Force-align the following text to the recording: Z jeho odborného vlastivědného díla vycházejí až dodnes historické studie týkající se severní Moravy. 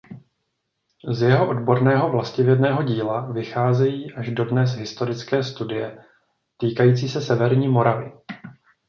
Z 1.09 1.21
jeho 1.21 1.49
odborného 1.49 2.11
vlastivědného 2.11 2.83
díla 2.83 3.31
vycházejí 3.31 4.13
až 4.13 4.29
dodnes 4.31 4.71
historické 4.75 5.43
studie 5.43 5.97
týkající 6.57 7.09
se 7.09 7.21
severní 7.21 7.67
Moravy. 7.67 8.11